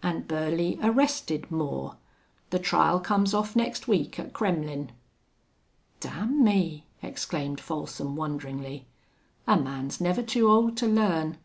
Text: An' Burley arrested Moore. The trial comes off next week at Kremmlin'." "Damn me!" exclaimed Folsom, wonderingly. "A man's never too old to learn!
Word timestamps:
An' 0.00 0.20
Burley 0.28 0.78
arrested 0.80 1.50
Moore. 1.50 1.96
The 2.50 2.60
trial 2.60 3.00
comes 3.00 3.34
off 3.34 3.56
next 3.56 3.88
week 3.88 4.16
at 4.16 4.32
Kremmlin'." 4.32 4.92
"Damn 5.98 6.44
me!" 6.44 6.86
exclaimed 7.02 7.58
Folsom, 7.60 8.14
wonderingly. 8.14 8.86
"A 9.48 9.56
man's 9.58 10.00
never 10.00 10.22
too 10.22 10.48
old 10.48 10.76
to 10.76 10.86
learn! 10.86 11.36